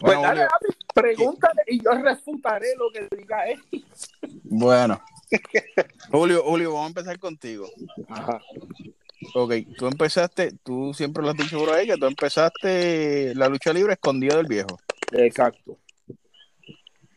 Bueno, 0.16 0.22
dale, 0.22 0.40
Julio, 0.40 0.54
Api, 0.56 0.66
pregúntale 0.94 1.62
y 1.66 1.82
yo 1.82 1.90
refutaré 1.92 2.68
lo 2.76 2.90
que 2.90 3.16
diga 3.16 3.44
él. 3.46 3.60
bueno. 4.44 5.00
Julio, 6.10 6.42
Julio, 6.44 6.72
vamos 6.72 6.86
a 6.86 6.88
empezar 6.88 7.18
contigo. 7.18 7.68
Ajá. 8.08 8.40
Ok, 9.34 9.52
tú 9.76 9.86
empezaste, 9.86 10.52
tú 10.62 10.94
siempre 10.94 11.22
lo 11.22 11.30
has 11.30 11.36
dicho 11.36 11.58
por 11.58 11.70
ahí, 11.70 11.86
que 11.86 11.96
tú 11.96 12.06
empezaste 12.06 13.34
la 13.34 13.48
lucha 13.48 13.72
libre 13.72 13.92
escondida 13.94 14.36
del 14.36 14.46
viejo. 14.46 14.78
Exacto. 15.12 15.76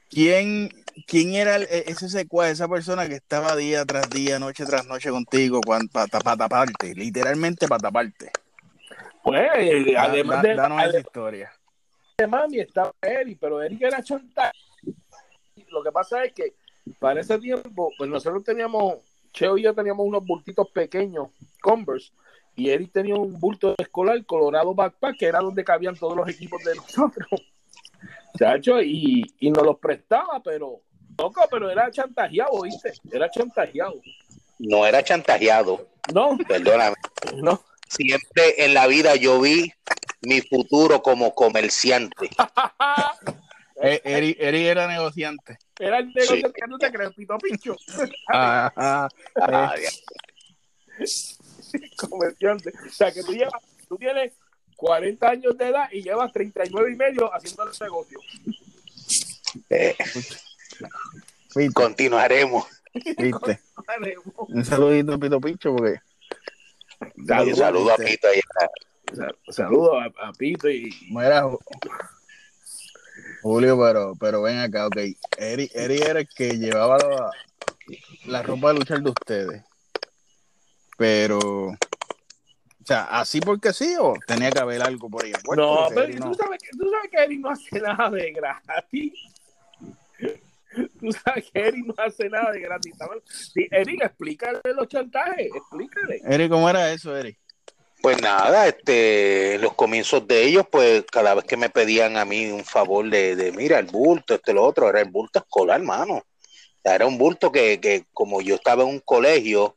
¿Quién, 0.10 0.70
quién 1.08 1.36
era 1.36 1.56
el- 1.56 1.64
e- 1.70 1.86
ese 1.88 2.10
secuaz, 2.10 2.50
esa 2.50 2.68
persona 2.68 3.08
que 3.08 3.16
estaba 3.16 3.56
día 3.56 3.86
tras 3.86 4.10
día, 4.10 4.40
noche 4.40 4.66
tras 4.66 4.86
noche 4.88 5.10
contigo 5.10 5.62
para 5.62 6.08
taparte, 6.08 6.94
literalmente 6.96 7.68
para 7.68 7.80
taparte? 7.80 8.32
Pues, 9.24 9.50
además 9.98 10.42
da- 10.42 10.50
de, 10.50 10.56
danos 10.56 10.84
esa 10.84 11.00
historia. 11.00 11.52
De 12.22 12.28
mami 12.28 12.60
estaba 12.60 12.94
Eric, 13.02 13.38
pero 13.40 13.62
Eric 13.62 13.82
era 13.82 14.04
chantaje. 14.04 14.58
Lo 15.70 15.84
que 15.84 15.92
pasa 15.92 16.24
es 16.24 16.34
que 16.34 16.54
para 17.00 17.22
ese 17.22 17.38
tiempo, 17.40 17.92
pues 17.98 18.10
nosotros 18.10 18.44
teníamos, 18.44 18.96
Cheo 19.34 19.58
y 19.58 19.64
yo 19.64 19.74
teníamos 19.74 20.06
unos 20.06 20.26
bultitos 20.26 20.70
pequeños, 20.72 21.30
Converse, 21.62 22.12
y 22.56 22.70
Eric 22.70 22.92
tenía 22.92 23.16
un 23.16 23.40
bulto 23.40 23.76
escolar, 23.78 24.24
Colorado 24.26 24.74
Backpack, 24.74 25.18
que 25.18 25.26
era 25.26 25.40
donde 25.40 25.64
cabían 25.64 25.96
todos 25.96 26.16
los 26.18 26.28
equipos 26.30 26.64
de 26.64 26.76
nosotros. 26.76 27.28
Chacho, 28.38 28.82
y, 28.82 29.24
y 29.40 29.52
nos 29.52 29.64
los 29.64 29.78
prestaba, 29.80 30.42
pero, 30.44 30.82
loco, 31.18 31.42
pero 31.50 31.70
era 31.70 31.90
chantajeado, 31.92 32.62
¿viste? 32.62 32.94
Era 33.12 33.30
chantajeado. 33.30 33.96
No 34.60 34.86
era 34.86 35.04
chantajeado, 35.04 35.88
No, 36.14 36.38
perdóname. 36.48 36.96
no. 37.38 37.62
Siempre 37.88 38.64
en 38.64 38.74
la 38.74 38.88
vida 38.88 39.16
yo 39.18 39.42
vi 39.42 39.72
mi 40.22 40.42
futuro 40.42 41.02
como 41.02 41.34
comerciante. 41.34 42.30
Eh, 43.84 44.00
Eri, 44.04 44.38
Eri 44.40 44.68
era 44.68 44.88
negociante. 44.88 45.58
Era 45.80 45.98
el 45.98 46.14
negocio 46.14 46.54
que 46.54 46.68
no 46.68 46.78
te 46.78 46.92
crees, 46.92 47.16
Pito 47.16 47.36
Pincho. 47.40 47.76
Ah, 48.32 49.10
ah, 49.36 49.74
comerciante. 52.10 52.72
O 52.88 52.92
sea, 52.92 53.12
que 53.12 53.24
tú 53.24 53.34
llevas, 53.34 53.54
tú 53.90 53.98
tienes 53.98 54.34
40 54.76 55.28
años 55.28 55.58
de 55.58 55.70
edad 55.70 55.90
y 55.92 56.04
llevas 56.04 56.32
39 56.32 56.92
y 56.92 56.96
medio 56.96 57.34
haciendo 57.34 57.64
el 57.64 57.72
negocio. 57.82 58.20
eh, 59.72 59.96
viste, 61.56 61.74
continuaremos. 61.74 62.68
viste. 62.94 63.62
Un 64.48 64.64
saludito 64.64 65.14
a 65.14 65.18
Pito 65.18 65.42
Pincho 65.42 65.76
porque 65.76 66.00
Un 67.18 67.56
saludo 67.56 67.94
a 67.94 67.96
Pito 67.96 68.28
allá. 68.28 68.70
Saludos 69.50 69.98
a, 70.20 70.28
a 70.28 70.34
Pito 70.34 70.70
y 70.70 70.90
Mira, 71.10 71.44
Ju- 71.44 71.60
Julio, 73.42 73.78
pero, 73.80 74.14
pero 74.20 74.42
ven 74.42 74.60
acá, 74.60 74.88
ok. 74.88 74.98
Eri, 75.38 75.70
Eri 75.74 75.98
era 76.02 76.20
el 76.20 76.28
que 76.30 76.58
llevaba 76.58 76.98
la, 76.98 77.32
la 78.26 78.44
ropa 78.44 78.70
de 78.70 78.80
luchar 78.80 79.02
de 79.02 79.10
ustedes. 79.10 79.64
Pero, 80.98 81.40
o 81.40 81.78
sea, 82.86 83.06
¿así 83.06 83.42
porque 83.42 83.74
sí 83.74 83.96
o 84.00 84.14
tenía 84.28 84.52
que 84.52 84.60
haber 84.60 84.82
algo 84.84 85.10
por 85.10 85.26
ahí? 85.26 85.34
No, 85.56 85.88
pero 85.90 86.04
Eri 86.04 86.20
tú, 86.20 86.36
sabes 86.36 86.60
que, 86.62 86.70
tú 86.78 86.90
sabes 86.90 87.10
que 87.12 87.18
Eric 87.24 87.40
no 87.40 87.50
hace 87.50 87.80
nada 87.82 88.10
de 88.12 88.32
gratis. 88.32 89.14
Tú 91.02 91.12
sabes 91.12 91.52
que 91.52 91.60
Eric 91.60 91.86
no 91.86 91.94
hace 91.98 92.30
nada 92.30 92.52
de 92.52 92.62
gratis. 92.62 92.94
Sí, 93.54 93.68
Eric, 93.72 94.04
explícale 94.06 94.62
los 94.74 94.88
chantajes, 94.88 95.48
explícale. 95.54 96.22
Eri, 96.24 96.48
¿cómo 96.48 96.70
era 96.70 96.94
eso, 96.94 97.14
Eri? 97.18 97.38
Pues 98.02 98.20
nada, 98.20 98.68
este, 98.68 99.60
los 99.60 99.76
comienzos 99.76 100.28
de 100.28 100.44
ellos, 100.44 100.66
pues 100.72 101.04
cada 101.12 101.36
vez 101.36 101.46
que 101.46 101.56
me 101.56 101.70
pedían 101.70 102.18
a 102.18 102.26
mí 102.26 102.48
un 102.48 102.66
favor 102.66 103.08
de, 103.08 103.36
de 103.36 103.52
mira, 103.52 103.78
el 103.78 103.86
bulto, 103.86 104.34
este, 104.34 104.54
lo 104.54 104.64
otro, 104.64 104.90
era 104.90 105.02
el 105.02 105.10
bulto 105.10 105.38
escolar, 105.38 105.82
mano. 105.84 106.24
Era 106.84 107.06
un 107.06 107.20
bulto 107.20 107.52
que, 107.52 107.80
que 107.80 108.06
como 108.12 108.42
yo 108.42 108.56
estaba 108.56 108.82
en 108.84 108.90
un 108.90 109.00
colegio 109.02 109.76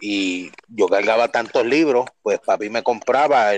y 0.00 0.52
yo 0.68 0.86
cargaba 0.86 1.28
tantos 1.28 1.66
libros, 1.66 2.06
pues 2.22 2.38
papi 2.38 2.70
me 2.70 2.84
compraba 2.84 3.50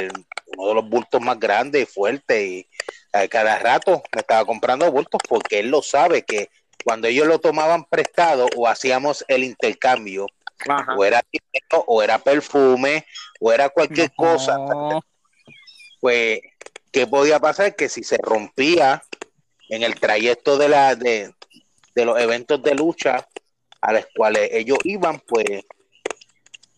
uno 0.56 0.69
de 0.69 0.75
los 0.75 0.89
bultos 0.89 1.21
más 1.21 1.39
grandes 1.39 1.83
y 1.83 1.87
fuertes 1.87 2.43
y 2.43 2.67
a 3.12 3.28
cada 3.28 3.59
rato 3.59 4.03
me 4.15 4.21
estaba 4.21 4.47
comprando 4.47 4.91
bultos 4.91 5.21
porque 5.28 5.61
él 5.61 5.69
lo 5.69 5.83
sabe 5.83 6.23
que 6.23 6.49
cuando 6.84 7.09
ellos 7.09 7.27
lo 7.27 7.39
tomaban 7.39 7.84
prestado 7.84 8.47
o 8.56 8.67
hacíamos 8.67 9.25
el 9.28 9.44
intercambio, 9.44 10.27
Ajá. 10.69 10.94
o 10.97 11.04
era 11.04 11.22
dinero, 11.31 11.84
o 11.87 12.03
era 12.03 12.19
perfume, 12.19 13.06
o 13.41 13.53
era 13.53 13.69
cualquier 13.69 14.12
cosa, 14.15 14.56
pues, 16.00 16.41
¿qué 16.92 17.06
podía 17.06 17.38
pasar? 17.41 17.75
Que 17.76 17.88
si 17.88 18.04
se 18.04 18.19
rompía 18.19 19.03
en 19.69 19.82
el 19.82 19.98
trayecto 19.98 20.56
de, 20.56 20.69
la, 20.69 20.94
de, 20.94 21.32
de 21.94 22.04
los 22.04 22.19
eventos 22.20 22.62
de 22.62 22.75
lucha 22.75 23.26
a 23.81 23.93
los 23.93 24.06
cuales 24.16 24.48
ellos 24.53 24.78
iban, 24.84 25.20
pues, 25.20 25.64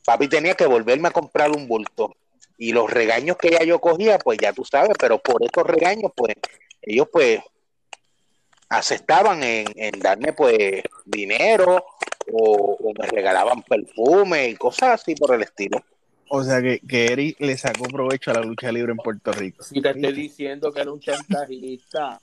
papi 0.04 0.28
tenía 0.28 0.54
que 0.54 0.66
volverme 0.66 1.08
a 1.08 1.12
comprar 1.12 1.50
un 1.50 1.68
bulto. 1.68 2.16
Y 2.58 2.72
los 2.72 2.90
regaños 2.90 3.36
que 3.36 3.50
ya 3.50 3.62
yo 3.64 3.80
cogía, 3.80 4.18
pues 4.18 4.38
ya 4.40 4.52
tú 4.52 4.64
sabes, 4.64 4.94
pero 4.98 5.18
por 5.18 5.44
estos 5.44 5.66
regaños, 5.66 6.10
pues, 6.16 6.34
ellos 6.82 7.08
pues 7.12 7.40
aceptaban 8.68 9.42
en, 9.42 9.66
en 9.76 10.00
darme 10.00 10.32
pues 10.32 10.82
dinero 11.04 11.84
o, 12.32 12.76
o 12.80 12.92
me 12.98 13.06
regalaban 13.06 13.62
perfume 13.62 14.48
y 14.48 14.56
cosas 14.56 15.00
así 15.00 15.14
por 15.14 15.34
el 15.34 15.42
estilo. 15.42 15.82
O 16.28 16.42
sea, 16.42 16.60
que, 16.60 16.80
que 16.80 17.06
Eri 17.06 17.36
le 17.38 17.56
sacó 17.56 17.84
provecho 17.84 18.30
a 18.30 18.34
la 18.34 18.42
lucha 18.42 18.72
libre 18.72 18.92
en 18.92 18.98
Puerto 18.98 19.32
Rico. 19.32 19.62
Si 19.62 19.80
te 19.80 19.90
estoy 19.90 20.12
diciendo 20.12 20.72
que 20.72 20.80
era 20.80 20.92
un 20.92 21.00
chantajista. 21.00 22.18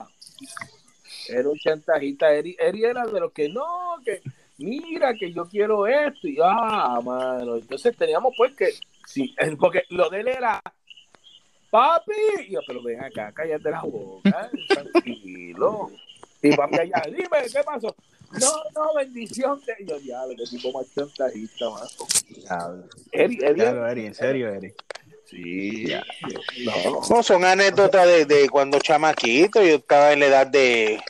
Era 1.28 1.48
un 1.48 1.58
chantajista. 1.58 2.32
Eri, 2.34 2.56
Eri 2.58 2.84
era 2.84 3.06
de 3.06 3.20
los 3.20 3.32
que 3.32 3.48
no, 3.48 3.96
que 4.04 4.20
mira 4.58 5.14
que 5.14 5.32
yo 5.32 5.48
quiero 5.48 5.86
esto. 5.86 6.28
Y 6.28 6.36
ah, 6.42 7.00
mano. 7.02 7.56
Entonces 7.56 7.96
teníamos 7.96 8.34
pues 8.36 8.54
que, 8.54 8.70
sí, 9.06 9.34
porque 9.58 9.84
lo 9.88 10.10
de 10.10 10.20
él 10.20 10.28
era, 10.28 10.60
papi. 11.70 12.12
Y 12.46 12.52
yo, 12.52 12.60
pero 12.66 12.82
ven 12.82 13.02
acá, 13.02 13.32
cállate 13.32 13.70
la 13.70 13.82
boca, 13.82 14.50
tranquilo. 14.68 15.90
Y 16.44 16.54
papi 16.56 16.78
allá, 16.78 17.02
dime, 17.06 17.28
¿qué 17.52 17.62
pasó? 17.64 17.94
No, 18.32 18.50
no, 18.74 18.94
bendición. 18.94 19.60
Y 19.78 19.86
yo, 19.86 19.98
diablo, 19.98 20.34
que 20.36 20.44
tipo 20.44 20.72
más 20.72 20.86
chantajista, 20.94 21.70
mano. 21.70 21.86
Eri, 23.12 23.38
Eri, 23.42 23.54
Claro, 23.54 23.88
Eri, 23.88 24.06
en 24.06 24.14
serio, 24.14 24.48
Eri. 24.52 24.74
sí, 25.24 25.86
no. 26.64 27.00
No, 27.08 27.22
son 27.22 27.44
anécdotas 27.44 28.06
de, 28.06 28.26
de 28.26 28.48
cuando 28.50 28.78
chamaquito, 28.78 29.62
yo 29.62 29.76
estaba 29.76 30.12
en 30.12 30.20
la 30.20 30.26
edad 30.26 30.46
de 30.46 31.00